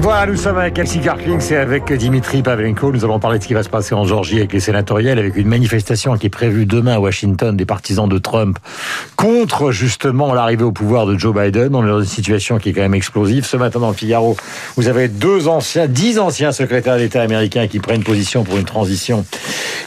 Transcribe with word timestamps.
Voilà, 0.00 0.26
nous 0.26 0.36
sommes 0.36 0.58
avec 0.58 0.78
Alexis 0.78 1.00
Karklings 1.00 1.52
et 1.52 1.56
avec 1.56 1.92
Dimitri 1.92 2.42
Pavlenko. 2.42 2.92
Nous 2.92 3.04
allons 3.04 3.18
parler 3.18 3.38
de 3.38 3.42
ce 3.42 3.48
qui 3.48 3.54
va 3.54 3.64
se 3.64 3.68
passer 3.68 3.96
en 3.96 4.04
Georgie 4.04 4.38
avec 4.38 4.52
les 4.52 4.60
sénatoriales, 4.60 5.18
avec 5.18 5.36
une 5.36 5.48
manifestation 5.48 6.16
qui 6.16 6.26
est 6.26 6.30
prévue 6.30 6.66
demain 6.66 6.94
à 6.94 6.98
Washington 7.00 7.56
des 7.56 7.66
partisans 7.66 8.08
de 8.08 8.16
Trump 8.18 8.58
contre 9.16 9.72
justement 9.72 10.32
l'arrivée 10.32 10.62
au 10.62 10.70
pouvoir 10.70 11.04
de 11.04 11.18
Joe 11.18 11.34
Biden. 11.34 11.74
On 11.74 11.84
est 11.84 11.88
dans 11.88 11.98
une 11.98 12.06
situation 12.06 12.58
qui 12.58 12.68
est 12.68 12.72
quand 12.72 12.82
même 12.82 12.94
explosive. 12.94 13.44
Ce 13.44 13.56
matin 13.56 13.80
dans 13.80 13.88
le 13.88 13.94
Figaro, 13.94 14.36
vous 14.76 14.86
avez 14.86 15.08
deux 15.08 15.48
anciens, 15.48 15.88
dix 15.88 16.20
anciens 16.20 16.52
secrétaires 16.52 16.96
d'État 16.96 17.20
américains 17.20 17.66
qui 17.66 17.80
prennent 17.80 18.04
position 18.04 18.44
pour 18.44 18.56
une 18.56 18.64
transition 18.64 19.24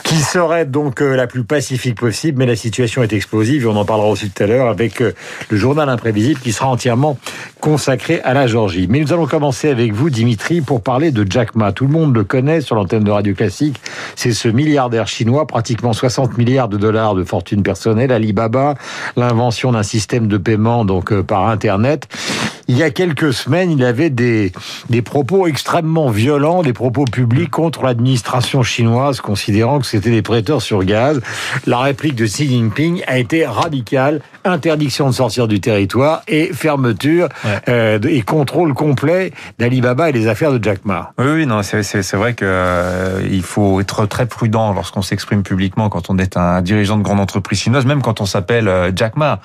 qui 0.04 0.18
serait 0.18 0.66
donc 0.66 1.02
euh, 1.02 1.16
la 1.16 1.26
plus 1.26 1.46
pacifique 1.46 1.98
possible, 1.98 2.38
mais 2.38 2.46
la 2.46 2.58
situation 2.58 3.02
est 3.02 3.14
explosive 3.14 3.64
et 3.64 3.66
on 3.66 3.78
en 3.78 3.86
parlera 3.86 4.10
aussi 4.10 4.30
tout 4.30 4.44
à 4.44 4.46
l'heure 4.46 4.68
avec 4.68 5.02
euh, 5.02 5.14
le 5.50 5.56
journal 5.56 5.88
imprévisible 5.88 6.42
qui 6.42 6.52
sera 6.52 6.68
entièrement 6.68 7.18
consacré 7.62 8.20
à 8.22 8.34
la 8.34 8.48
Georgie. 8.48 8.88
Mais 8.90 9.00
nous 9.00 9.14
allons 9.14 9.28
commencer 9.28 9.70
avec 9.70 9.94
vous, 9.94 10.10
Dimitri, 10.10 10.62
pour 10.62 10.82
parler 10.82 11.12
de 11.12 11.26
Jack 11.30 11.56
Ma. 11.56 11.72
Tout 11.72 11.86
le 11.86 11.94
monde 11.94 12.14
le 12.14 12.24
connaît 12.24 12.60
sur 12.60 12.76
l'antenne 12.76 13.04
de 13.04 13.12
Radio 13.12 13.34
Classique. 13.34 13.80
C'est 14.16 14.34
ce 14.34 14.50
milliardaire 14.50 15.08
chinois, 15.08 15.48
pratiquement 15.48 15.94
60 15.94 16.38
milliards 16.38 16.68
de 16.68 16.78
dollars 16.78 17.16
de 17.16 17.24
fortune 17.24 17.64
personnelle, 17.64 18.12
Alibaba, 18.12 18.74
l'invention 19.16 19.72
d'un 19.72 19.84
système 19.84 20.28
de 20.28 20.38
paiement 20.38 20.84
donc 20.84 21.14
euh, 21.14 21.24
par 21.24 21.48
Internet. 21.48 22.08
Il 22.68 22.78
y 22.78 22.84
a 22.84 22.90
quelques 22.90 23.34
semaines, 23.34 23.72
il 23.72 23.84
avait 23.84 24.10
des, 24.10 24.52
des 24.90 25.02
propos 25.02 25.48
extrêmement 25.48 26.10
violents, 26.10 26.64
des 26.64 26.74
propos 26.74 27.06
publics 27.06 27.50
contre 27.50 27.84
l'administration 27.84 28.64
chinoise, 28.64 29.22
considérant 29.22 29.80
que 29.80 29.86
c'était 29.86 30.12
des 30.12 30.22
prêteurs 30.22 30.62
sur 30.62 30.84
gaz. 30.84 31.22
La 31.66 31.80
réplique 31.80 32.16
de 32.16 32.26
Xi 32.26 32.48
Jinping 32.48 33.04
a 33.08 33.18
été 33.18 33.46
radicale 33.46 34.22
interdiction 34.44 35.08
de 35.08 35.14
sortir 35.14 35.48
du 35.48 35.60
territoire 35.60 36.24
et 36.28 36.52
fermeture 36.54 37.30
euh, 37.68 38.00
et 38.02 38.22
contrôle 38.22 38.74
complet 38.74 39.32
d'Alibaba 39.60 40.10
et 40.10 40.14
des 40.14 40.28
affaires 40.28 40.52
de 40.52 40.64
Jack 40.64 40.86
Ma. 40.86 41.14
Oui, 41.20 41.26
oui, 41.28 41.46
non, 41.46 41.62
c'est 41.64 42.14
vrai 42.14 42.34
que 42.34 42.46
euh, 42.46 43.22
il 43.30 43.44
faut 43.44 43.80
être 43.80 44.06
très 44.06 44.26
prudent 44.26 44.74
lorsqu'on 44.74 45.02
s'exprime 45.02 45.44
publiquement 45.44 45.90
quand 45.90 46.10
on 46.10 46.18
est 46.18 46.38
un 46.38 46.62
dirigeant 46.62 46.98
de 46.98 47.04
grande 47.04 47.20
entreprise 47.20 47.60
chinoise, 47.60 47.86
même 47.86 48.02
quand 48.02 48.22
on 48.22 48.26
s'appelle 48.26 48.68
euh, 48.68 48.92
Jack 48.96 49.16
Ma, 49.16 49.40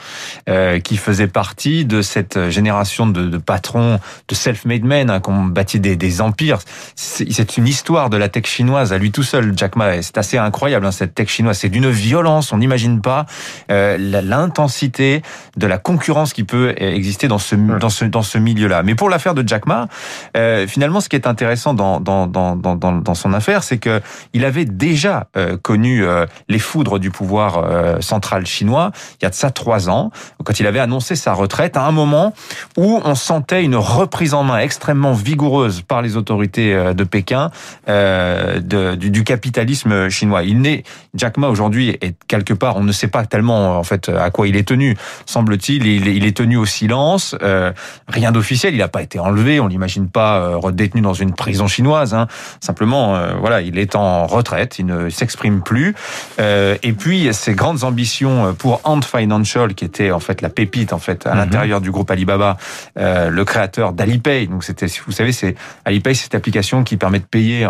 euh, 0.49 0.81
qui 0.81 0.97
faisait 0.97 1.27
partie 1.27 1.85
de 1.85 2.03
cette 2.03 2.51
génération 2.51 3.06
de, 3.12 3.29
de 3.29 3.39
patrons, 3.39 3.99
de 4.29 4.35
self-made 4.35 4.85
men 4.85 5.11
hein, 5.11 5.21
qui 5.21 5.31
ont 5.31 5.45
bâti 5.45 5.81
des, 5.81 5.97
des 5.97 6.21
empires. 6.21 6.59
C'est 6.95 7.57
une 7.57 7.67
histoire 7.67 8.11
de 8.11 8.17
la 8.17 8.29
tech 8.29 8.47
chinoise 8.47 8.93
à 8.93 8.99
lui 8.99 9.12
tout 9.12 9.23
seul, 9.23 9.53
Jack 9.57 9.77
Ma. 9.77 10.03
C'est 10.03 10.19
assez 10.19 10.39
incroyable 10.39 10.87
hein, 10.87 10.93
cette 10.93 11.15
tech 11.15 11.29
chinoise. 11.29 11.59
C'est 11.59 11.69
d'une 11.69 11.91
violence, 11.91 12.53
on 12.53 12.59
n'imagine 12.59 13.01
pas 13.01 13.27
euh, 13.71 13.97
l'intensité 13.99 15.23
de 15.57 15.67
la 15.67 15.79
concurrence 15.79 16.33
qui 16.33 16.45
peut 16.45 16.75
exister 16.79 17.29
dans 17.29 17.39
ce 17.39 17.55
dans 17.55 17.91
ce 17.91 18.05
dans 18.05 18.23
ce 18.23 18.39
milieu-là. 18.39 18.83
Mais 18.83 18.95
pour 18.95 19.09
l'affaire 19.09 19.34
de 19.34 19.47
Jack 19.47 19.67
Ma, 19.67 19.89
euh, 20.37 20.67
finalement, 20.67 21.01
ce 21.01 21.09
qui 21.09 21.17
est 21.17 21.27
intéressant 21.27 21.75
dans 21.75 22.01
dans 22.01 22.27
dans 22.27 22.57
dans, 22.57 22.77
dans 22.77 23.15
son 23.15 23.33
affaire, 23.33 23.62
c'est 23.62 23.79
que 23.79 24.01
il 24.33 24.45
avait 24.45 24.65
déjà 24.65 25.29
euh, 25.37 25.57
connu 25.57 26.05
les 26.49 26.59
foudres 26.59 26.99
du 26.99 27.11
pouvoir 27.11 28.03
central 28.03 28.47
chinois 28.47 28.77
il 29.21 29.25
y 29.25 29.27
a 29.27 29.31
de 29.31 29.34
ça 29.34 29.51
trois 29.51 29.89
ans, 29.89 30.11
quand 30.45 30.61
il 30.61 30.67
avait 30.67 30.81
annoncé 30.81 31.17
sa 31.17 31.33
retraite, 31.33 31.77
à 31.77 31.84
un 31.84 31.93
moment 31.93 32.34
où 32.77 32.96
on 33.05 33.15
sentait 33.15 33.65
une 33.65 33.77
reprise 33.77 34.35
en 34.35 34.45
main 34.45 34.59
extrêmement 34.59 35.13
vigoureuse 35.13 35.83
par 35.83 36.03
les 36.03 36.17
autorités 36.17 36.75
de 36.95 37.05
Pékin 37.05 37.51
de, 37.87 38.95
du, 38.95 39.11
du, 39.11 39.25
capitalisme 39.25 40.09
chinois. 40.09 40.43
Il 40.43 40.61
n'est 40.61 40.85
Jack 41.15 41.37
Ma 41.39 41.49
aujourd'hui 41.49 41.91
est 42.01 42.15
quelque 42.29 42.55
part, 42.55 42.77
on 42.77 42.83
ne 42.83 42.93
sait 42.93 43.09
pas 43.09 43.25
tellement 43.25 43.79
en 43.79 43.83
fait 43.83 44.09
à 44.09 44.31
quoi 44.31 44.49
il 44.49 44.57
est 44.57 44.67
tenu 44.67 44.97
semble-t-il. 45.27 45.87
Il, 45.87 46.25
est 46.25 46.37
tenu 46.37 46.57
au 46.57 46.67
silence. 46.67 47.37
Euh, 47.43 47.73
rien 48.09 48.33
d'officiel. 48.33 48.75
Il 48.75 48.79
n'a 48.79 48.89
pas 48.89 49.03
été 49.03 49.19
enlevé. 49.19 49.61
On 49.61 49.67
l'imagine 49.67 50.09
pas 50.09 50.39
euh, 50.39 50.57
redétenu 50.57 51.01
dans 51.01 51.15
une 51.15 51.35
prison 51.35 51.67
chinoise. 51.67 52.15
Hein. 52.15 52.27
Simplement, 52.61 53.17
euh, 53.17 53.35
voilà, 53.39 53.61
il 53.61 53.79
est 53.79 53.97
en 53.97 54.27
retraite. 54.27 54.79
Il 54.79 54.87
ne 54.87 55.11
s'exprime 55.11 55.62
plus. 55.62 55.95
et 56.39 56.93
puis, 56.93 57.33
ses 57.33 57.55
grandes 57.55 57.85
ambitions 57.85 58.55
pour 58.55 58.81
Ant 58.85 59.01
Financial, 59.03 59.75
qui 59.75 59.85
était 59.85 60.11
en 60.11 60.21
fait 60.21 60.41
la 60.41 60.49
pépite 60.49 60.93
en 60.93 60.99
fait 60.99 61.27
à 61.27 61.33
mhm. 61.33 61.39
l'intérieur 61.39 61.81
du 61.81 61.91
groupe 61.91 62.11
Alibaba, 62.11 62.56
le 62.97 63.45
créateur 63.45 63.93
d'Alipay. 63.93 64.47
Donc, 64.47 64.65
c'était, 64.65 64.87
vous 65.07 65.12
savez, 65.12 65.33
c'est 65.33 65.55
Alipay, 65.84 66.15
c'est 66.15 66.25
cette 66.25 66.34
application 66.34 66.84
qui 66.84 66.97
permet 66.97 67.19
de 67.19 67.25
payer 67.25 67.69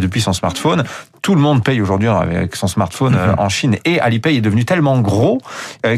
depuis 0.00 0.20
son 0.20 0.32
smartphone 0.32 0.84
tout 1.22 1.34
le 1.34 1.40
monde 1.40 1.64
paye 1.64 1.80
aujourd'hui 1.80 2.08
avec 2.08 2.54
son 2.54 2.66
smartphone 2.66 3.14
mhm. 3.14 3.36
en 3.38 3.48
Chine. 3.48 3.78
Et 3.86 3.98
Alipay 3.98 4.36
est 4.36 4.40
devenu 4.42 4.66
tellement 4.66 5.00
gros 5.00 5.40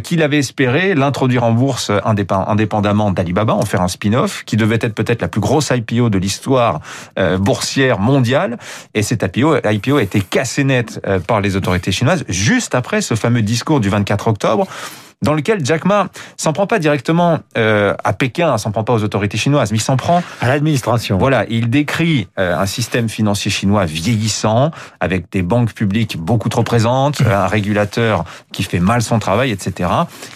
qu'il 0.05 0.17
il 0.17 0.23
avait 0.23 0.39
espéré 0.39 0.95
l'introduire 0.95 1.45
en 1.45 1.53
bourse 1.53 1.91
indépendamment 2.05 3.11
d'Alibaba, 3.11 3.53
en 3.53 3.67
faire 3.67 3.83
un 3.83 3.89
spin-off, 3.89 4.45
qui 4.45 4.57
devait 4.57 4.79
être 4.81 4.95
peut-être 4.95 5.21
la 5.21 5.29
plus 5.29 5.43
grosse 5.43 5.71
IPO 5.71 6.09
de 6.09 6.17
l'histoire 6.17 6.81
euh, 7.19 7.37
boursière 7.37 7.99
mondiale. 7.99 8.57
Et 8.95 9.03
cette 9.03 9.23
IPO, 9.23 9.57
IPO 9.63 9.99
a 9.99 10.03
été 10.03 10.23
cassée 10.23 10.65
net 10.65 11.01
euh, 11.07 11.21
par 11.21 11.43
les 11.43 11.55
autorités 11.55 11.93
chinoises 11.93 12.25
juste 12.29 12.75
après 12.75 13.03
ce 13.03 13.15
fameux 13.15 13.43
discours 13.43 13.81
du 13.81 13.91
24 13.91 14.29
octobre 14.29 14.67
dans 15.23 15.35
lequel 15.35 15.65
Jack 15.65 15.85
Ma 15.85 16.09
s'en 16.37 16.53
prend 16.53 16.67
pas 16.67 16.79
directement 16.79 17.41
euh, 17.57 17.95
à 18.05 18.13
Pékin, 18.13 18.59
s'en 18.59 18.71
prend 18.71 18.85
pas 18.85 18.93
aux 18.93 19.03
autorités 19.03 19.39
chinoises, 19.39 19.73
mais 19.73 19.79
il 19.79 19.83
s'en 19.83 19.97
prend 19.97 20.23
à 20.41 20.49
l'administration. 20.49 21.19
Voilà, 21.19 21.47
il 21.49 21.71
décrit 21.71 22.29
euh, 22.39 22.57
un 22.57 22.67
système 22.67 23.09
financier 23.09 23.51
chinois 23.51 23.87
vieillissant, 23.87 24.71
avec 25.01 25.31
des 25.33 25.43
banques 25.43 25.73
publiques 25.73 26.19
beaucoup 26.19 26.49
trop 26.49 26.63
présentes, 26.63 27.21
un 27.27 27.47
régulateur 27.47 28.25
qui 28.53 28.63
fait 28.63 28.79
mal 28.79 29.03
son 29.03 29.19
travail, 29.19 29.51
etc. 29.51 29.89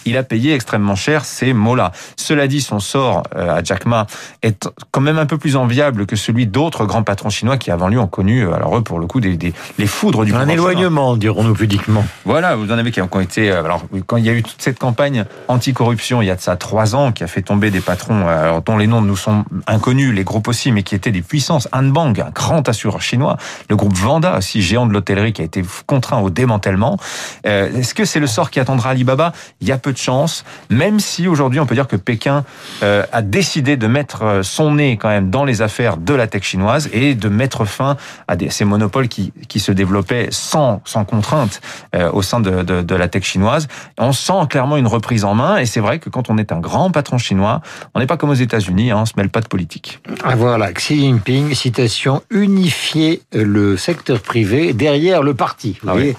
Il 0.07 0.17
a 0.17 0.23
payé 0.23 0.55
extrêmement 0.55 0.97
cher 0.97 1.25
ces 1.25 1.53
mots-là. 1.53 1.93
Cela 2.17 2.49
dit, 2.49 2.61
son 2.61 2.81
sort 2.81 3.23
euh, 3.37 3.57
à 3.57 3.63
Jack 3.63 3.87
Ma 3.87 4.07
est 4.43 4.69
quand 4.91 5.01
même 5.01 5.19
un 5.19 5.27
peu 5.27 5.37
plus 5.37 5.57
enviable 5.57 6.07
que 6.07 6.17
celui 6.17 6.47
d'autres 6.47 6.87
grands 6.87 7.03
patrons 7.03 7.31
chinois 7.31 7.59
qui 7.59 7.71
avant 7.71 7.89
lui 7.89 7.99
ont 7.99 8.07
connu, 8.07 8.51
alors 8.53 8.77
eux 8.79 8.83
pour 8.83 8.99
le 8.99 9.07
coup, 9.07 9.21
des, 9.21 9.37
des 9.37 9.53
les 9.79 9.87
foudres 9.87 10.25
du 10.25 10.35
un 10.35 10.49
éloignement, 10.49 11.17
dirons-nous 11.17 11.55
pudiquement. 11.55 12.05
Voilà, 12.25 12.57
vous 12.57 12.73
en 12.73 12.79
avez 12.79 12.91
qui 12.91 13.01
ont 13.01 13.21
été. 13.21 13.51
Alors 13.51 13.83
quand 14.07 14.17
il 14.17 14.25
y 14.25 14.31
a 14.31 14.33
eu 14.33 14.43
toute 14.43 14.61
cette 14.61 14.70
campagne 14.79 15.25
anticorruption 15.49 16.23
il 16.23 16.27
y 16.27 16.31
a 16.31 16.37
de 16.37 16.41
ça 16.41 16.57
trois 16.57 16.95
ans 16.95 17.13
qui 17.13 17.25
a 17.25 17.27
fait 17.27 17.43
tomber 17.43 17.71
des 17.71 17.81
patrons 17.81 18.27
alors, 18.27 18.63
dont 18.63 18.77
les 18.77 18.87
noms 18.87 19.03
nous 19.03 19.17
sont 19.17 19.45
inconnus, 19.67 20.15
les 20.15 20.25
groupes 20.25 20.49
aussi, 20.49 20.73
mais 20.73 20.83
qui 20.83 20.95
étaient 20.95 21.11
des 21.11 21.23
puissances. 21.23 21.69
Anbang, 21.73 22.21
un 22.21 22.31
grand 22.31 22.69
assureur 22.69 23.03
chinois, 23.03 23.37
le 23.69 23.77
groupe 23.77 23.95
Vanda 23.95 24.39
aussi, 24.39 24.63
géant 24.63 24.87
de 24.87 24.93
l'hôtellerie, 24.93 25.33
qui 25.33 25.43
a 25.43 25.45
été 25.45 25.65
contraint 25.87 26.19
au 26.19 26.31
démantèlement. 26.31 26.99
Euh, 27.47 27.73
Est-ce 27.77 27.95
que 27.95 28.05
c'est 28.05 28.21
le 28.21 28.27
sort 28.27 28.51
qui 28.51 28.61
attendra 28.61 28.91
Alibaba? 28.91 29.33
Il 29.61 29.69
y 29.69 29.73
a 29.73 29.79
peu 29.79 29.93
de 29.93 29.99
chance, 29.99 30.45
même 30.69 31.01
si 31.01 31.29
aujourd'hui 31.29 31.61
on 31.61 31.67
peut 31.67 31.75
dire 31.75 31.89
que 31.89 31.97
Pékin 31.97 32.45
euh, 32.83 33.05
a 33.13 33.23
décidé 33.23 33.77
de 33.77 33.87
mettre 33.87 34.23
euh, 34.23 34.43
son 34.43 34.75
nez 34.75 34.97
quand 34.97 35.09
même 35.09 35.31
dans 35.31 35.45
les 35.45 35.63
affaires 35.63 35.97
de 35.97 36.15
la 36.15 36.27
tech 36.27 36.43
chinoise 36.43 36.89
et 36.93 37.15
de 37.15 37.29
mettre 37.29 37.65
fin 37.65 37.97
à 38.29 38.37
ces 38.49 38.65
monopoles 38.65 39.09
qui, 39.09 39.33
qui 39.49 39.61
se 39.61 39.73
développaient 39.73 40.29
sans, 40.31 40.81
sans 40.85 41.05
contrainte 41.05 41.61
euh, 41.95 42.11
au 42.13 42.23
sein 42.23 42.41
de, 42.41 42.63
de, 42.63 42.83
de 42.83 42.95
la 42.95 43.09
tech 43.09 43.25
chinoise. 43.25 43.69
On 43.99 44.13
sent 44.13 44.47
clairement 44.61 44.77
une 44.77 44.87
reprise 44.87 45.25
en 45.25 45.35
main. 45.35 45.57
Et 45.57 45.65
c'est 45.65 45.81
vrai 45.81 46.01
que 46.01 46.11
quand 46.11 46.29
on 46.29 46.37
est 46.37 46.53
un 46.53 46.61
grand 46.61 46.91
patron 46.91 47.17
chinois, 47.17 47.63
on 47.95 47.99
n'est 47.99 48.07
pas 48.07 48.19
comme 48.19 48.29
aux 48.29 48.35
États-Unis, 48.35 48.91
hein, 48.91 48.99
on 49.01 49.07
se 49.07 49.15
mêle 49.17 49.31
pas 49.31 49.41
de 49.41 49.49
politique. 49.49 50.01
Ah 50.23 50.37
voilà, 50.37 50.71
Xi 50.71 51.01
Jinping, 51.01 51.55
citation, 51.55 52.21
unifier 52.29 53.23
le 53.33 53.79
secteur 53.79 54.21
privé 54.21 54.75
derrière 54.75 55.23
le 55.23 55.33
parti. 55.33 55.79
Vous 55.83 55.89
ah 55.89 55.93
voyez, 55.93 56.15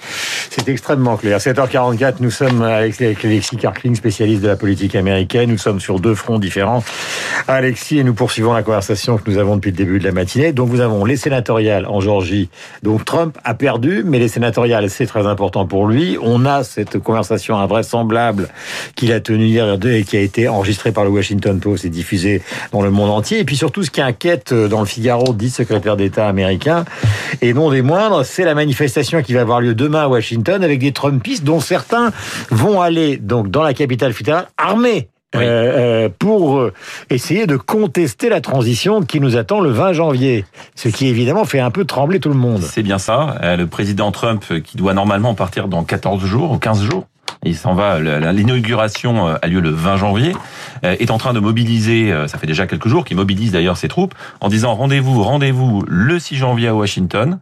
c'est 0.49 0.67
extrêmement 0.69 1.17
clair. 1.17 1.37
7h44, 1.37 2.15
nous 2.19 2.31
sommes 2.31 2.63
avec 2.63 2.99
Alexis 2.99 3.57
Karkling, 3.57 3.93
spécialiste 3.93 4.41
de 4.41 4.47
la 4.47 4.55
politique 4.55 4.95
américaine. 4.95 5.51
Nous 5.51 5.59
sommes 5.59 5.79
sur 5.79 5.99
deux 5.99 6.15
fronts 6.15 6.39
différents. 6.39 6.83
Alexis, 7.47 7.99
et 7.99 8.03
nous 8.03 8.15
poursuivons 8.15 8.53
la 8.53 8.63
conversation 8.63 9.19
que 9.19 9.29
nous 9.29 9.37
avons 9.37 9.57
depuis 9.57 9.69
le 9.69 9.77
début 9.77 9.99
de 9.99 10.03
la 10.03 10.13
matinée. 10.13 10.51
Donc, 10.51 10.69
vous 10.69 10.79
avons 10.79 11.05
les 11.05 11.15
sénatoriales 11.15 11.85
en 11.85 12.01
Georgie. 12.01 12.49
Donc, 12.81 13.05
Trump 13.05 13.37
a 13.43 13.53
perdu, 13.53 14.01
mais 14.03 14.17
les 14.17 14.29
sénatoriales, 14.29 14.89
c'est 14.89 15.05
très 15.05 15.27
important 15.27 15.67
pour 15.67 15.85
lui. 15.85 16.17
On 16.23 16.47
a 16.47 16.63
cette 16.63 16.97
conversation 16.97 17.55
invraisemblable 17.59 18.30
qu'il 18.95 19.11
a 19.11 19.19
tenu 19.19 19.45
hier 19.45 19.77
et 19.85 20.03
qui 20.03 20.17
a 20.17 20.19
été 20.19 20.47
enregistré 20.47 20.91
par 20.91 21.03
le 21.03 21.09
Washington 21.09 21.59
Post 21.59 21.85
et 21.85 21.89
diffusé 21.89 22.41
dans 22.71 22.81
le 22.81 22.91
monde 22.91 23.09
entier. 23.09 23.39
Et 23.39 23.45
puis 23.45 23.55
surtout, 23.55 23.83
ce 23.83 23.91
qui 23.91 24.01
inquiète 24.01 24.51
euh, 24.51 24.67
dans 24.67 24.79
le 24.79 24.85
Figaro, 24.85 25.33
dit 25.33 25.49
secrétaire 25.49 25.97
d'État 25.97 26.27
américain, 26.27 26.85
et 27.41 27.53
non 27.53 27.71
des 27.71 27.81
moindres, 27.81 28.25
c'est 28.25 28.43
la 28.43 28.55
manifestation 28.55 29.21
qui 29.21 29.33
va 29.33 29.41
avoir 29.41 29.61
lieu 29.61 29.75
demain 29.75 30.03
à 30.03 30.07
Washington 30.07 30.63
avec 30.63 30.79
des 30.79 30.91
Trumpistes 30.91 31.43
dont 31.43 31.59
certains 31.59 32.11
vont 32.49 32.81
aller 32.81 33.17
donc 33.17 33.49
dans 33.49 33.63
la 33.63 33.73
capitale 33.73 34.13
fédérale 34.13 34.47
armés. 34.57 35.09
Euh, 35.33 35.39
euh, 35.39 36.09
pour 36.19 36.69
essayer 37.09 37.47
de 37.47 37.55
contester 37.55 38.27
la 38.27 38.41
transition 38.41 39.01
qui 39.01 39.21
nous 39.21 39.37
attend 39.37 39.61
le 39.61 39.69
20 39.69 39.93
janvier. 39.93 40.43
Ce 40.75 40.89
qui 40.89 41.07
évidemment 41.07 41.45
fait 41.45 41.61
un 41.61 41.71
peu 41.71 41.85
trembler 41.85 42.19
tout 42.19 42.27
le 42.27 42.35
monde. 42.35 42.61
C'est 42.61 42.83
bien 42.83 42.97
ça. 42.97 43.37
Le 43.41 43.65
président 43.65 44.11
Trump, 44.11 44.43
qui 44.61 44.75
doit 44.75 44.93
normalement 44.93 45.33
partir 45.33 45.69
dans 45.69 45.85
14 45.85 46.25
jours 46.25 46.51
ou 46.51 46.57
15 46.57 46.83
jours, 46.83 47.07
il 47.43 47.55
s'en 47.55 47.73
va. 47.73 47.99
L'inauguration 47.99 49.27
euh, 49.27 49.35
a 49.41 49.47
lieu 49.47 49.59
le 49.59 49.71
20 49.71 49.97
janvier. 49.97 50.33
Euh, 50.85 50.95
est 50.99 51.11
en 51.11 51.17
train 51.17 51.33
de 51.33 51.39
mobiliser, 51.39 52.11
euh, 52.11 52.27
ça 52.27 52.37
fait 52.37 52.47
déjà 52.47 52.67
quelques 52.67 52.87
jours 52.87 53.03
qu'il 53.03 53.17
mobilise 53.17 53.51
d'ailleurs 53.51 53.77
ses 53.77 53.87
troupes, 53.87 54.13
en 54.39 54.49
disant 54.49 54.75
rendez-vous, 54.75 55.23
rendez-vous 55.23 55.83
le 55.87 56.19
6 56.19 56.35
janvier 56.35 56.67
à 56.67 56.75
Washington. 56.75 57.39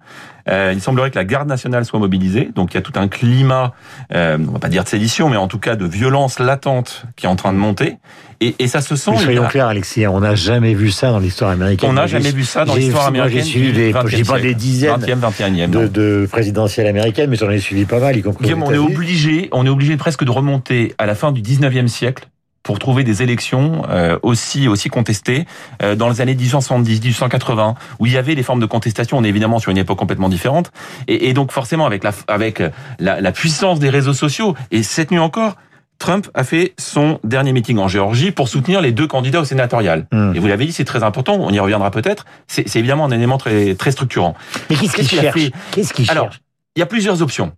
Euh, 0.50 0.72
il 0.74 0.82
semblerait 0.82 1.12
que 1.12 1.16
la 1.18 1.26
garde 1.26 1.48
nationale 1.48 1.86
soit 1.86 2.00
mobilisée. 2.00 2.50
Donc 2.56 2.74
il 2.74 2.76
y 2.76 2.78
a 2.78 2.82
tout 2.82 2.94
un 2.96 3.08
climat, 3.08 3.74
euh, 4.14 4.38
on 4.48 4.52
va 4.54 4.60
pas 4.60 4.70
dire 4.70 4.84
de 4.84 4.90
sédition, 4.90 5.30
mais 5.30 5.38
en 5.38 5.48
tout 5.48 5.60
cas 5.60 5.76
de 5.76 5.86
violence 5.86 6.40
latente 6.40 7.04
qui 7.16 7.26
est 7.28 7.30
en 7.30 7.36
train 7.36 7.54
de 7.54 7.58
monter. 7.58 7.98
Et, 8.42 8.56
et 8.60 8.68
ça 8.68 8.80
se 8.82 8.96
sent. 8.96 9.12
Mais 9.12 9.18
soyons 9.24 9.46
clairs, 9.48 9.68
Alexis, 9.68 10.08
on 10.08 10.22
n'a 10.22 10.34
jamais 10.34 10.74
vu 10.74 10.92
ça 10.92 11.12
dans 11.12 11.20
l'histoire 11.20 11.52
américaine. 11.52 11.90
on 11.90 11.94
n'a 11.94 12.08
j'ai- 12.08 12.18
jamais 12.20 12.32
vu 12.32 12.46
ça 12.46 12.64
dans 12.66 12.74
j'ai- 12.74 12.80
l'histoire 12.82 13.06
américaine. 13.08 13.40
J'ai 13.44 13.44
suivi 13.46 13.74
des, 13.74 13.92
20e 13.92 14.08
je 14.08 14.16
dis 14.16 14.24
pas 14.24 14.40
des 14.40 14.56
dizaines 14.56 14.96
20e, 15.02 15.20
21e. 15.20 15.70
de, 15.70 15.88
de 15.88 16.28
présidentielles 16.32 16.88
américaines, 16.88 17.30
mais 17.30 17.36
j'en 17.36 17.50
ai 17.50 17.60
suivi 17.60 17.86
pas 17.86 18.00
mal, 18.00 18.16
y 18.18 18.22
compris. 18.22 18.46
Guillaume, 18.46 18.64
on 18.64 18.72
est 18.74 18.78
obligé, 18.78 19.50
on 19.52 19.66
est 19.66 19.70
obligé 19.70 19.98
presque 19.98 20.24
de 20.24 20.32
remonter 20.32 20.96
à 20.98 21.06
la 21.06 21.16
fin 21.16 21.32
du 21.34 21.42
19e 21.42 21.88
siècle 21.88 22.28
pour 22.64 22.80
trouver 22.80 23.04
des 23.04 23.24
élections 23.24 23.84
euh, 23.90 24.20
aussi 24.24 24.68
aussi 24.68 24.90
contestées 24.90 25.46
euh, 25.82 25.96
dans 25.96 26.10
les 26.10 26.22
années 26.22 26.36
1870, 26.36 27.02
1880, 27.02 27.76
où 28.00 28.06
il 28.06 28.14
y 28.14 28.18
avait 28.18 28.36
des 28.36 28.44
formes 28.44 28.60
de 28.60 28.66
contestation. 28.66 29.18
On 29.18 29.24
est 29.24 29.30
évidemment 29.30 29.60
sur 29.60 29.72
une 29.72 29.78
époque 29.78 29.98
complètement 29.98 30.30
différente, 30.30 30.72
et, 31.08 31.30
et 31.30 31.34
donc 31.34 31.52
forcément 31.52 31.86
avec 31.86 32.04
la 32.04 32.12
avec 32.28 32.62
la, 33.00 33.22
la 33.22 33.32
puissance 33.32 33.80
des 33.80 33.90
réseaux 33.90 34.14
sociaux. 34.14 34.56
Et 34.72 34.84
cette 34.84 35.12
nuit 35.12 35.20
encore, 35.20 35.56
Trump 36.00 36.30
a 36.34 36.44
fait 36.44 36.74
son 36.80 37.20
dernier 37.24 37.52
meeting 37.52 37.78
en 37.78 37.88
Géorgie 37.88 38.32
pour 38.32 38.48
soutenir 38.48 38.82
les 38.82 38.94
deux 38.94 39.06
candidats 39.06 39.42
au 39.42 39.46
sénatorial. 39.46 40.08
Hmm. 40.12 40.32
Et 40.34 40.40
vous 40.40 40.48
l'avez 40.48 40.66
dit, 40.66 40.72
c'est 40.72 40.86
très 40.86 41.04
important. 41.04 41.36
On 41.40 41.52
y 41.52 41.60
reviendra 41.60 41.92
peut-être. 41.92 42.26
C'est 42.48 42.76
évidemment 42.78 43.06
un 43.06 43.12
élément 43.12 43.38
très 43.38 43.76
très 43.76 43.92
structurant. 43.92 44.34
Mais 44.70 44.78
qu'est-ce 44.78 44.96
qu'il 44.96 45.20
a 45.20 45.22
cherche 45.24 45.52
Qu'est-ce 45.72 45.94
qu'il 45.94 46.10
Alors, 46.10 46.30
Il 46.76 46.80
y 46.80 46.84
a 46.84 46.86
plusieurs 46.86 47.22
options. 47.22 47.52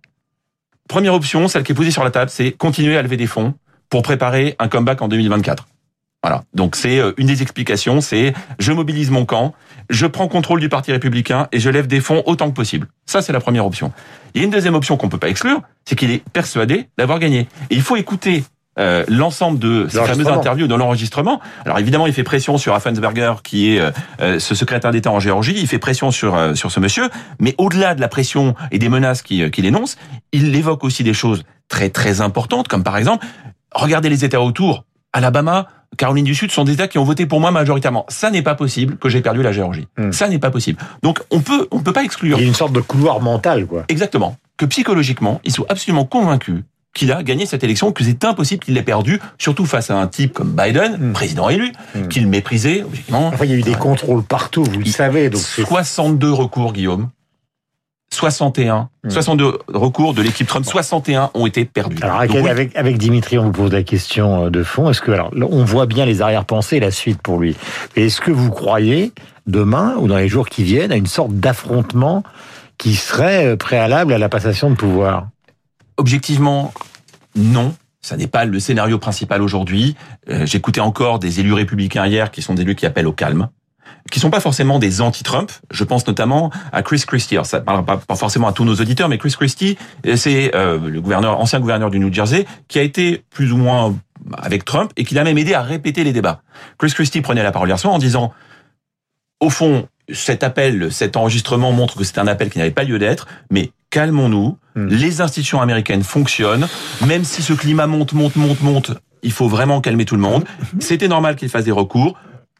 Première 0.88 1.14
option, 1.14 1.46
celle 1.46 1.62
qui 1.62 1.72
est 1.72 1.74
posée 1.74 1.92
sur 1.92 2.02
la 2.02 2.10
table, 2.10 2.30
c'est 2.30 2.50
continuer 2.50 2.98
à 2.98 3.02
lever 3.02 3.16
des 3.16 3.28
fonds 3.28 3.54
pour 3.92 4.02
préparer 4.02 4.56
un 4.58 4.68
comeback 4.68 5.02
en 5.02 5.08
2024. 5.08 5.68
Voilà. 6.22 6.44
Donc 6.54 6.76
c'est 6.76 6.98
euh, 6.98 7.12
une 7.18 7.26
des 7.26 7.42
explications, 7.42 8.00
c'est 8.00 8.32
je 8.58 8.72
mobilise 8.72 9.10
mon 9.10 9.26
camp, 9.26 9.52
je 9.90 10.06
prends 10.06 10.28
contrôle 10.28 10.60
du 10.60 10.70
parti 10.70 10.92
républicain 10.92 11.46
et 11.52 11.60
je 11.60 11.68
lève 11.68 11.86
des 11.86 12.00
fonds 12.00 12.22
autant 12.24 12.48
que 12.48 12.54
possible. 12.54 12.86
Ça 13.04 13.20
c'est 13.20 13.34
la 13.34 13.40
première 13.40 13.66
option. 13.66 13.92
Il 14.32 14.40
y 14.40 14.42
a 14.42 14.46
une 14.46 14.50
deuxième 14.50 14.74
option 14.74 14.96
qu'on 14.96 15.10
peut 15.10 15.18
pas 15.18 15.28
exclure, 15.28 15.60
c'est 15.84 15.94
qu'il 15.94 16.10
est 16.10 16.26
persuadé 16.32 16.88
d'avoir 16.96 17.18
gagné. 17.18 17.40
Et 17.68 17.74
il 17.74 17.82
faut 17.82 17.96
écouter 17.96 18.44
euh, 18.78 19.04
l'ensemble 19.08 19.58
de 19.58 19.86
ces 19.90 20.02
fameuses 20.02 20.28
interviews 20.28 20.66
dans 20.66 20.78
l'enregistrement. 20.78 21.40
Alors 21.66 21.78
évidemment, 21.78 22.06
il 22.06 22.14
fait 22.14 22.22
pression 22.22 22.56
sur 22.56 22.72
Raffensberger, 22.72 23.34
qui 23.44 23.74
est 23.74 23.80
euh, 23.80 23.90
euh, 24.20 24.38
ce 24.38 24.54
secrétaire 24.54 24.92
d'État 24.92 25.10
en 25.10 25.20
Géorgie. 25.20 25.54
Il 25.54 25.66
fait 25.66 25.78
pression 25.78 26.10
sur 26.10 26.34
euh, 26.34 26.54
sur 26.54 26.72
ce 26.72 26.80
monsieur. 26.80 27.10
Mais 27.38 27.54
au-delà 27.58 27.94
de 27.94 28.00
la 28.00 28.08
pression 28.08 28.54
et 28.70 28.78
des 28.78 28.88
menaces 28.88 29.20
qu'il 29.20 29.50
qu'il 29.50 29.66
énonce, 29.66 29.98
il 30.32 30.54
évoque 30.54 30.84
aussi 30.84 31.04
des 31.04 31.12
choses 31.12 31.44
très 31.68 31.90
très 31.90 32.22
importantes, 32.22 32.68
comme 32.68 32.82
par 32.82 32.96
exemple, 32.96 33.26
regardez 33.74 34.08
les 34.08 34.24
États 34.24 34.40
autour. 34.40 34.84
Alabama, 35.12 35.68
Caroline 35.98 36.24
du 36.24 36.34
Sud 36.34 36.50
sont 36.50 36.64
des 36.64 36.72
États 36.72 36.88
qui 36.88 36.98
ont 36.98 37.04
voté 37.04 37.26
pour 37.26 37.38
moi 37.40 37.50
majoritairement. 37.50 38.06
Ça 38.08 38.30
n'est 38.30 38.40
pas 38.42 38.54
possible 38.54 38.96
que 38.96 39.08
j'ai 39.10 39.20
perdu 39.20 39.42
la 39.42 39.52
Géorgie. 39.52 39.86
Hmm. 39.98 40.10
Ça 40.12 40.26
n'est 40.28 40.38
pas 40.38 40.50
possible. 40.50 40.78
Donc 41.02 41.20
on 41.30 41.40
peut 41.40 41.68
on 41.70 41.80
peut 41.80 41.92
pas 41.92 42.02
exclure 42.04 42.38
Il 42.38 42.42
y 42.42 42.44
a 42.44 42.48
une 42.48 42.54
sorte 42.54 42.72
de 42.72 42.80
couloir 42.80 43.20
mental, 43.20 43.66
quoi. 43.66 43.84
exactement 43.88 44.36
que 44.56 44.64
psychologiquement 44.66 45.40
ils 45.44 45.52
sont 45.52 45.66
absolument 45.68 46.04
convaincus 46.04 46.62
qu'il 46.94 47.10
a 47.10 47.22
gagné 47.22 47.46
cette 47.46 47.64
élection, 47.64 47.90
que 47.90 48.04
c'est 48.04 48.22
impossible 48.24 48.62
qu'il 48.62 48.74
l'ait 48.74 48.82
perdu, 48.82 49.18
surtout 49.38 49.64
face 49.64 49.90
à 49.90 49.98
un 49.98 50.06
type 50.06 50.34
comme 50.34 50.52
Biden, 50.52 50.96
Hmm. 50.98 51.12
président 51.12 51.48
élu, 51.48 51.72
Hmm. 51.94 52.08
qu'il 52.08 52.26
méprisait, 52.26 52.82
objectivement. 52.82 53.28
Enfin, 53.28 53.44
il 53.46 53.50
y 53.50 53.54
a 53.54 53.56
eu 53.56 53.62
des 53.62 53.74
contrôles 53.74 54.22
partout, 54.22 54.62
vous 54.64 54.78
le 54.80 54.84
savez. 54.86 55.28
Donc 55.30 55.40
c'est 55.40 55.64
62 55.66 56.30
recours, 56.32 56.72
Guillaume. 56.74 57.08
61. 58.12 58.88
Hmm. 59.04 59.10
62 59.10 59.58
recours 59.68 60.14
de 60.14 60.22
l'équipe 60.22 60.46
Trump. 60.46 60.64
61 60.64 61.30
ont 61.34 61.46
été 61.46 61.64
perdus. 61.64 62.02
Alors 62.02 62.18
avec, 62.18 62.30
Donc 62.30 62.44
oui, 62.44 62.50
avec, 62.50 62.76
avec 62.76 62.98
Dimitri, 62.98 63.38
on 63.38 63.44
vous 63.44 63.52
pose 63.52 63.72
la 63.72 63.82
question 63.82 64.46
euh, 64.46 64.50
de 64.50 64.62
fond. 64.62 64.90
Est-ce 64.90 65.00
que 65.00 65.10
alors 65.10 65.30
on 65.34 65.64
voit 65.64 65.86
bien 65.86 66.04
les 66.04 66.20
arrière-pensées, 66.22 66.76
et 66.76 66.80
la 66.80 66.90
suite 66.90 67.22
pour 67.22 67.38
lui. 67.38 67.56
Est-ce 67.96 68.20
que 68.20 68.30
vous 68.30 68.50
croyez 68.50 69.12
demain 69.46 69.96
ou 69.98 70.08
dans 70.08 70.18
les 70.18 70.28
jours 70.28 70.48
qui 70.48 70.62
viennent 70.62 70.92
à 70.92 70.96
une 70.96 71.06
sorte 71.06 71.32
d'affrontement 71.32 72.22
qui 72.78 72.94
serait 72.94 73.46
euh, 73.46 73.56
préalable 73.56 74.12
à 74.12 74.18
la 74.18 74.28
passation 74.28 74.70
de 74.70 74.76
pouvoir? 74.76 75.28
Objectivement, 75.96 76.72
non. 77.34 77.74
Ça 78.02 78.16
n'est 78.16 78.26
pas 78.26 78.44
le 78.44 78.58
scénario 78.58 78.98
principal 78.98 79.40
aujourd'hui. 79.40 79.96
Euh, 80.28 80.44
J'écoutais 80.44 80.80
encore 80.80 81.18
des 81.18 81.40
élus 81.40 81.52
républicains 81.52 82.06
hier 82.06 82.30
qui 82.30 82.42
sont 82.42 82.54
des 82.54 82.62
élus 82.62 82.74
qui 82.74 82.84
appellent 82.84 83.06
au 83.06 83.12
calme 83.12 83.48
qui 84.10 84.20
sont 84.20 84.30
pas 84.30 84.40
forcément 84.40 84.78
des 84.78 85.00
anti-Trump. 85.00 85.50
Je 85.70 85.84
pense 85.84 86.06
notamment 86.06 86.50
à 86.72 86.82
Chris 86.82 87.02
Christie. 87.06 87.34
Alors, 87.34 87.46
ça 87.46 87.60
parlera 87.60 87.84
pas, 87.84 87.96
pas 87.96 88.16
forcément 88.16 88.48
à 88.48 88.52
tous 88.52 88.64
nos 88.64 88.74
auditeurs, 88.74 89.08
mais 89.08 89.18
Chris 89.18 89.32
Christie, 89.32 89.78
euh, 90.06 90.16
c'est 90.16 90.54
euh, 90.54 90.78
le 90.78 91.00
gouverneur, 91.00 91.40
ancien 91.40 91.60
gouverneur 91.60 91.90
du 91.90 91.98
New 91.98 92.12
Jersey, 92.12 92.46
qui 92.68 92.78
a 92.78 92.82
été 92.82 93.24
plus 93.30 93.52
ou 93.52 93.56
moins 93.56 93.94
avec 94.38 94.64
Trump 94.64 94.92
et 94.96 95.04
qui 95.04 95.14
l'a 95.14 95.24
même 95.24 95.38
aidé 95.38 95.54
à 95.54 95.62
répéter 95.62 96.04
les 96.04 96.12
débats. 96.12 96.42
Chris 96.78 96.90
Christie 96.90 97.20
prenait 97.22 97.42
la 97.42 97.52
parole 97.52 97.68
hier 97.68 97.78
soir 97.78 97.94
en 97.94 97.98
disant, 97.98 98.32
au 99.40 99.50
fond, 99.50 99.88
cet 100.12 100.42
appel, 100.42 100.92
cet 100.92 101.16
enregistrement 101.16 101.72
montre 101.72 101.96
que 101.96 102.04
c'est 102.04 102.18
un 102.18 102.26
appel 102.26 102.50
qui 102.50 102.58
n'avait 102.58 102.70
pas 102.70 102.84
lieu 102.84 102.98
d'être, 102.98 103.26
mais 103.50 103.72
calmons-nous. 103.90 104.58
Hmm. 104.74 104.88
Les 104.88 105.20
institutions 105.20 105.60
américaines 105.60 106.02
fonctionnent, 106.02 106.66
même 107.06 107.24
si 107.24 107.42
ce 107.42 107.52
climat 107.52 107.86
monte, 107.86 108.12
monte, 108.12 108.36
monte, 108.36 108.60
monte. 108.62 108.92
Il 109.22 109.32
faut 109.32 109.48
vraiment 109.48 109.80
calmer 109.80 110.04
tout 110.04 110.16
le 110.16 110.22
monde. 110.22 110.44
C'était 110.80 111.08
normal 111.08 111.36
qu'il 111.36 111.48
fasse 111.48 111.64
des 111.64 111.72
recours. 111.72 112.16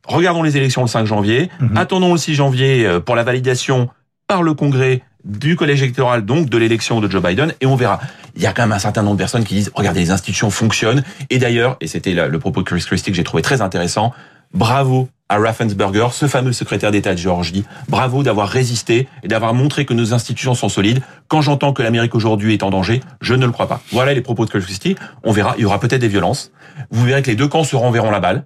Regardons 0.06 0.42
les 0.42 0.56
élections 0.56 0.82
le 0.82 0.88
5 0.88 1.04
janvier. 1.06 1.50
Mhm. 1.60 1.76
Attendons 1.76 2.12
le 2.12 2.18
6 2.18 2.34
janvier 2.34 2.86
euh, 2.86 3.00
pour 3.00 3.16
la 3.16 3.22
validation 3.22 3.88
par 4.26 4.42
le 4.42 4.54
Congrès 4.54 5.02
du 5.24 5.54
collège 5.54 5.82
électoral, 5.82 6.24
donc 6.24 6.48
de 6.48 6.58
l'élection 6.58 7.00
de 7.00 7.08
Joe 7.08 7.22
Biden, 7.22 7.54
et 7.60 7.66
on 7.66 7.76
verra. 7.76 8.00
Il 8.34 8.42
y 8.42 8.46
a 8.46 8.52
quand 8.52 8.62
même 8.62 8.72
un 8.72 8.78
certain 8.78 9.02
nombre 9.02 9.16
de 9.16 9.20
personnes 9.20 9.44
qui 9.44 9.54
disent, 9.54 9.70
regardez, 9.74 10.00
les 10.00 10.10
institutions 10.10 10.50
fonctionnent. 10.50 11.04
Et 11.30 11.38
d'ailleurs, 11.38 11.76
et 11.80 11.86
c'était 11.86 12.14
le 12.14 12.38
propos 12.38 12.62
de 12.62 12.66
Chris 12.66 12.80
Christie 12.80 13.10
que 13.10 13.16
j'ai 13.16 13.24
trouvé 13.24 13.42
très 13.42 13.60
intéressant, 13.60 14.12
bravo 14.52 15.08
à 15.28 15.38
Raffensberger, 15.38 16.08
ce 16.12 16.26
fameux 16.26 16.52
secrétaire 16.52 16.90
d'État 16.90 17.14
de 17.14 17.18
Géorgie. 17.18 17.64
Bravo 17.88 18.22
d'avoir 18.22 18.48
résisté 18.48 19.08
et 19.22 19.28
d'avoir 19.28 19.54
montré 19.54 19.86
que 19.86 19.94
nos 19.94 20.12
institutions 20.12 20.54
sont 20.54 20.68
solides. 20.68 21.00
Quand 21.28 21.40
j'entends 21.40 21.72
que 21.72 21.82
l'Amérique 21.82 22.14
aujourd'hui 22.14 22.52
est 22.52 22.62
en 22.62 22.70
danger, 22.70 23.00
je 23.22 23.34
ne 23.34 23.46
le 23.46 23.52
crois 23.52 23.66
pas. 23.68 23.80
Voilà 23.92 24.12
les 24.12 24.20
propos 24.20 24.44
de 24.44 24.50
Chris 24.50 24.60
Christie. 24.60 24.96
On 25.24 25.32
verra, 25.32 25.54
il 25.56 25.62
y 25.62 25.64
aura 25.64 25.80
peut-être 25.80 26.02
des 26.02 26.08
violences. 26.08 26.52
Vous 26.90 27.06
verrez 27.06 27.22
que 27.22 27.30
les 27.30 27.36
deux 27.36 27.48
camps 27.48 27.64
se 27.64 27.76
renverront 27.76 28.10
la 28.10 28.20
balle 28.20 28.44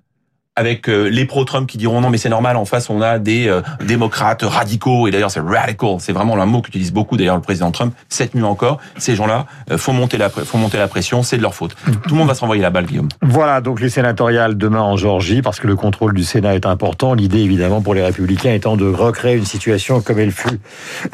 avec 0.56 0.88
euh, 0.88 1.08
les 1.08 1.26
pro-Trump 1.26 1.69
qui 1.69 1.79
diront 1.79 2.00
non 2.00 2.11
mais 2.11 2.19
c'est 2.19 2.29
normal 2.29 2.56
en 2.56 2.64
face 2.64 2.91
on 2.91 3.00
a 3.03 3.19
des 3.19 3.49
euh, 3.49 3.61
démocrates 3.85 4.43
radicaux. 4.43 5.06
Et 5.06 5.11
d'ailleurs 5.11 5.31
c'est 5.31 5.41
radical. 5.41 5.67
C'est 5.99 6.12
vraiment 6.12 6.41
un 6.41 6.47
mot 6.47 6.62
qu'utilise 6.62 6.93
beaucoup 6.93 7.17
d'ailleurs 7.17 7.37
le 7.37 7.43
président 7.43 7.70
Trump. 7.70 7.94
Cette 8.08 8.35
nuit 8.35 8.44
encore 8.44 8.79
ces 8.99 9.14
gens-là 9.14 9.47
euh, 9.70 9.79
font 9.79 9.93
monter 9.93 10.17
la 10.17 10.29
font 10.31 10.58
monter 10.58 10.79
la 10.79 10.88
pression 10.88 11.23
c'est 11.23 11.37
de 11.37 11.43
leur 11.43 11.55
faute. 11.55 11.76
Tout 11.85 12.14
le 12.14 12.17
monde 12.17 12.29
va 12.29 12.35
se 12.35 12.41
renvoyer 12.41 12.62
la 12.62 12.70
balle 12.70 12.87
Guillaume. 12.87 13.08
Voilà, 13.23 13.61
donc 13.61 13.81
les 13.81 13.91
sénatoriales 13.91 14.56
demain 14.56 14.81
en 14.81 14.97
Georgie, 14.97 15.43
parce 15.43 15.61
que 15.61 15.67
le 15.67 15.76
contrôle 15.76 16.14
du 16.14 16.25
Sénat 16.25 16.55
est 16.55 16.67
important. 16.67 17.14
L'idée, 17.14 17.41
évidemment, 17.41 17.81
pour 17.81 17.94
les 17.94 18.03
républicains 18.03 18.53
étant 18.53 18.76
de 18.76 18.87
recréer 18.87 19.37
une 19.37 19.44
situation 19.44 20.00
comme 20.00 20.19
elle 20.19 20.32
fut 20.32 20.61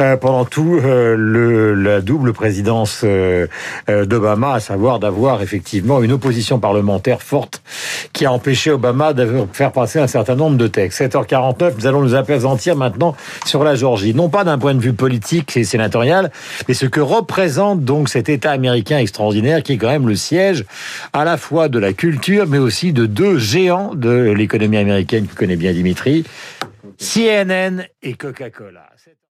euh, 0.01 0.17
pendant 0.17 0.45
tout 0.45 0.79
euh, 0.83 1.17
le, 1.19 1.75
la 1.75 2.01
double 2.01 2.33
présidence 2.33 3.03
euh, 3.05 3.47
d'Obama, 3.89 4.55
à 4.55 4.61
savoir 4.61 4.99
d'avoir 4.99 5.43
effectivement 5.43 6.03
une 6.03 6.13
opposition 6.13 6.59
parlementaire 6.59 7.23
forte 7.23 7.63
qui 8.13 8.27
a 8.27 8.33
empêché 8.33 8.71
Obama 8.71 9.13
faire 9.53 9.73
passer 9.73 9.99
un 9.99 10.07
certain 10.07 10.35
nombre 10.35 10.57
de 10.57 10.67
textes. 10.67 11.01
7h49, 11.01 11.75
nous 11.79 11.87
allons 11.87 12.03
nous 12.03 12.15
appesantir 12.15 12.77
maintenant 12.77 13.17
sur 13.47 13.65
la 13.65 13.75
Georgie. 13.75 14.15
Non 14.15 14.29
pas 14.29 14.45
d'un 14.45 14.59
point 14.59 14.75
de 14.75 14.81
vue 14.81 14.93
politique 14.93 15.57
et 15.57 15.65
sénatorial, 15.65 16.31
mais 16.69 16.75
ce 16.75 16.87
que 16.87 17.01
représente 17.01 17.85
donc 17.85 18.09
cet 18.09 18.29
État 18.29 18.51
américain 18.51 18.99
extraordinaire 18.99 19.63
qui 19.63 19.75
est 19.75 19.79
quand 19.79 19.89
même 19.89 20.09
le 20.09 20.17
siège 20.17 20.65
à 21.13 21.25
la 21.25 21.37
fois 21.37 21.69
de 21.69 21.79
la 21.79 21.93
culture, 21.93 22.47
mais 22.47 22.59
aussi 22.59 22.93
de 22.93 23.07
deux 23.07 23.39
géants 23.39 23.95
de 23.95 24.33
l'économie 24.33 24.77
américaine 24.77 25.27
que 25.27 25.35
connaît 25.35 25.57
bien 25.57 25.73
Dimitri, 25.73 26.25
CNN 26.99 27.85
et 28.03 28.15
Coca-Cola. 28.15 28.93